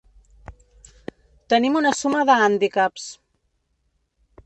[1.55, 3.09] Tenim una suma de hàndicaps.